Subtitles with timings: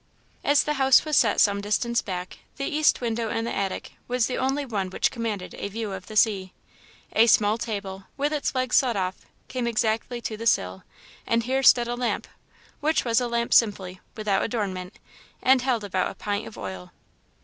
[0.43, 4.25] As the house was set some distance back, the east window in the attic was
[4.25, 6.53] the only one which commanded a view of the sea.
[7.13, 9.17] A small table, with its legs sawed off,
[9.47, 10.83] came exactly to the sill,
[11.27, 12.27] and here stood a lamp,
[12.79, 14.97] which was a lamp simply, without adornment,
[15.39, 16.91] and held about a pint of oil.